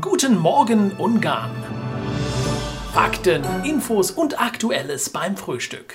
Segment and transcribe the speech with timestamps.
[0.00, 1.50] Guten Morgen Ungarn.
[2.94, 5.92] Fakten, Infos und Aktuelles beim Frühstück.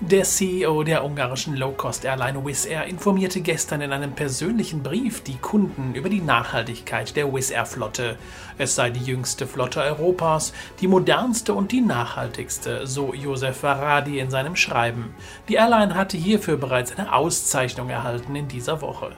[0.00, 5.94] Der CEO der ungarischen Low-Cost-Airline Wizz Air informierte gestern in einem persönlichen Brief die Kunden
[5.94, 8.18] über die Nachhaltigkeit der Wizz Air-Flotte.
[8.58, 14.30] Es sei die jüngste Flotte Europas, die modernste und die nachhaltigste, so Josef Varadi in
[14.30, 15.14] seinem Schreiben.
[15.48, 19.12] Die Airline hatte hierfür bereits eine Auszeichnung erhalten in dieser Woche.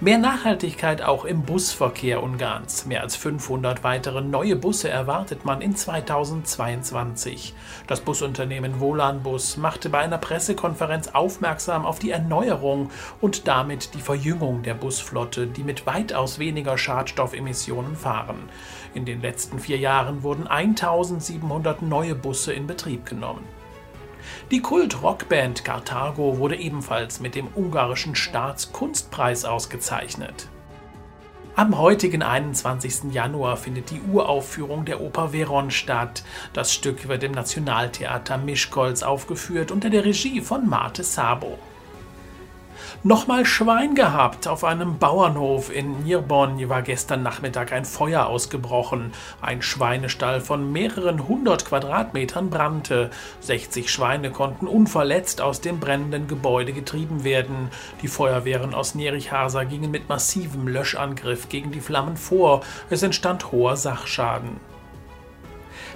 [0.00, 2.84] Mehr Nachhaltigkeit auch im Busverkehr Ungarns.
[2.84, 7.54] Mehr als 500 weitere neue Busse erwartet man in 2022.
[7.86, 14.64] Das Busunternehmen Volanbus machte bei einer Pressekonferenz aufmerksam auf die Erneuerung und damit die Verjüngung
[14.64, 18.48] der Busflotte, die mit weitaus weniger Schadstoffemissionen fahren.
[18.94, 23.44] In den letzten vier Jahren wurden 1700 neue Busse in Betrieb genommen.
[24.50, 30.48] Die Kult-Rockband Carthago wurde ebenfalls mit dem ungarischen Staatskunstpreis ausgezeichnet.
[31.56, 33.12] Am heutigen 21.
[33.12, 36.24] Januar findet die Uraufführung der Oper Veron statt.
[36.52, 41.58] Das Stück wird im Nationaltheater Mischkolz aufgeführt unter der Regie von Marte Sabo.
[43.06, 44.48] Nochmal Schwein gehabt.
[44.48, 49.12] Auf einem Bauernhof in Nierborn war gestern Nachmittag ein Feuer ausgebrochen.
[49.42, 53.10] Ein Schweinestall von mehreren hundert Quadratmetern brannte.
[53.40, 57.68] 60 Schweine konnten unverletzt aus dem brennenden Gebäude getrieben werden.
[58.00, 62.62] Die Feuerwehren aus Nerichhasa gingen mit massivem Löschangriff gegen die Flammen vor.
[62.88, 64.73] Es entstand hoher Sachschaden.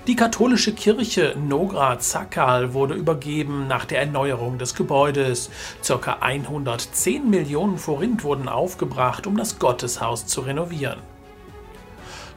[0.07, 5.51] Die katholische Kirche Nogra Zakal wurde übergeben nach der Erneuerung des Gebäudes.
[5.83, 10.99] Circa 110 Millionen Forint wurden aufgebracht, um das Gotteshaus zu renovieren.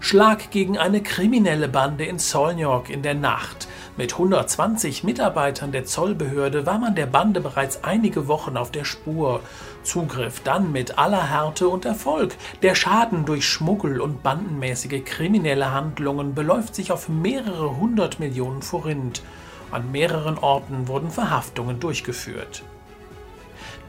[0.02, 3.68] Schlag gegen eine kriminelle Bande in Solnjok in der Nacht.
[3.98, 9.42] Mit 120 Mitarbeitern der Zollbehörde war man der Bande bereits einige Wochen auf der Spur.
[9.84, 12.36] Zugriff dann mit aller Härte und Erfolg.
[12.62, 19.24] Der Schaden durch Schmuggel und bandenmäßige kriminelle Handlungen beläuft sich auf mehrere hundert Millionen Forint.
[19.72, 22.64] An mehreren Orten wurden Verhaftungen durchgeführt.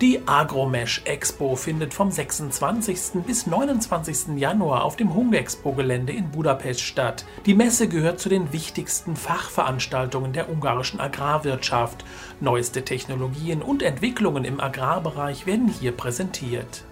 [0.01, 3.23] Die Agromesh Expo findet vom 26.
[3.25, 4.37] bis 29.
[4.37, 7.25] Januar auf dem Hungexpo-Gelände in Budapest statt.
[7.47, 12.05] Die Messe gehört zu den wichtigsten Fachveranstaltungen der ungarischen Agrarwirtschaft.
[12.41, 16.85] Neueste Technologien und Entwicklungen im Agrarbereich werden hier präsentiert.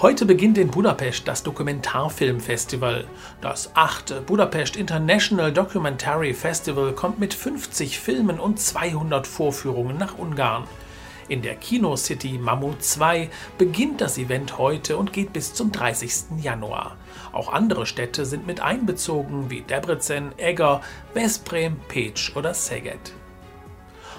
[0.00, 3.04] Heute beginnt in Budapest das Dokumentarfilmfestival.
[3.40, 10.64] Das achte Budapest International Documentary Festival kommt mit 50 Filmen und 200 Vorführungen nach Ungarn.
[11.28, 16.42] In der Kino City Mammut 2 beginnt das Event heute und geht bis zum 30.
[16.42, 16.96] Januar.
[17.32, 20.80] Auch andere Städte sind mit einbezogen wie Debrecen, Egger,
[21.14, 23.12] Veszprém, Pécs oder Szeged.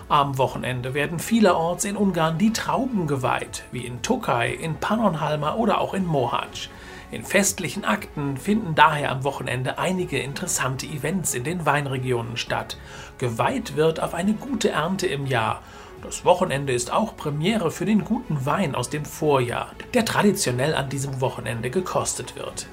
[0.09, 5.79] Am Wochenende werden vielerorts in Ungarn die Trauben geweiht, wie in Tokaj, in Pannonhalma oder
[5.79, 6.69] auch in Mohacs.
[7.11, 12.77] In festlichen Akten finden daher am Wochenende einige interessante Events in den Weinregionen statt.
[13.17, 15.61] Geweiht wird auf eine gute Ernte im Jahr
[16.03, 20.89] das Wochenende ist auch Premiere für den guten Wein aus dem Vorjahr, der traditionell an
[20.89, 22.67] diesem Wochenende gekostet wird.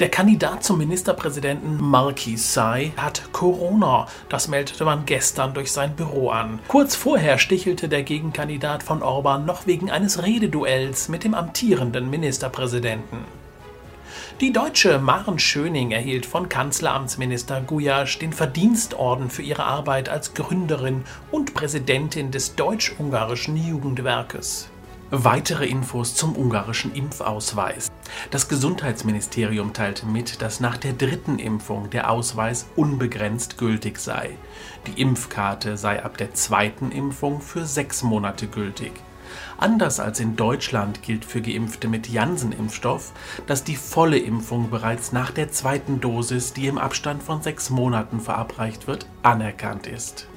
[0.00, 4.06] Der Kandidat zum Ministerpräsidenten Marquis Sai hat Corona.
[4.30, 6.58] Das meldete man gestern durch sein Büro an.
[6.68, 13.39] Kurz vorher stichelte der Gegenkandidat von Orban noch wegen eines Rededuells mit dem amtierenden Ministerpräsidenten.
[14.40, 21.04] Die deutsche Maren Schöning erhielt von Kanzleramtsminister Guyasch den Verdienstorden für ihre Arbeit als Gründerin
[21.30, 24.70] und Präsidentin des Deutsch-Ungarischen Jugendwerkes.
[25.12, 27.90] Weitere Infos zum ungarischen Impfausweis.
[28.30, 34.36] Das Gesundheitsministerium teilte mit, dass nach der dritten Impfung der Ausweis unbegrenzt gültig sei.
[34.86, 38.92] Die Impfkarte sei ab der zweiten Impfung für sechs Monate gültig.
[39.58, 43.12] Anders als in Deutschland gilt für Geimpfte mit Janssen-Impfstoff,
[43.46, 48.20] dass die volle Impfung bereits nach der zweiten Dosis, die im Abstand von sechs Monaten
[48.20, 50.29] verabreicht wird, anerkannt ist.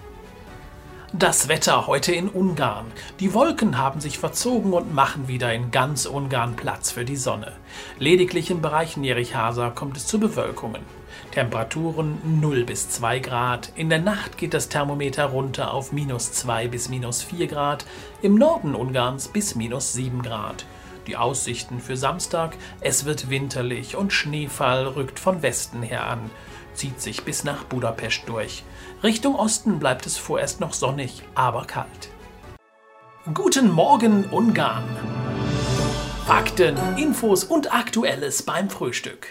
[1.16, 2.88] Das Wetter heute in Ungarn.
[3.20, 7.52] Die Wolken haben sich verzogen und machen wieder in ganz Ungarn Platz für die Sonne.
[8.00, 10.82] Lediglich im Bereich Nerichhasa kommt es zu Bewölkungen.
[11.30, 13.72] Temperaturen 0 bis 2 Grad.
[13.76, 17.86] In der Nacht geht das Thermometer runter auf minus 2 bis minus 4 Grad.
[18.24, 20.66] Im Norden Ungarns bis minus 7 Grad.
[21.08, 26.30] Die Aussichten für Samstag, es wird winterlich und Schneefall rückt von Westen her an
[26.74, 28.64] zieht sich bis nach Budapest durch.
[29.04, 32.10] Richtung Osten bleibt es vorerst noch sonnig, aber kalt.
[33.34, 34.84] Guten Morgen Ungarn!
[36.26, 39.28] Fakten, Infos und Aktuelles beim Frühstück.